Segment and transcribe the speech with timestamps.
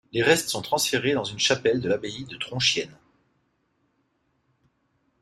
[0.13, 2.97] Les restes sont transférés dans une chapelle de l’abbaye de Tronchiennes.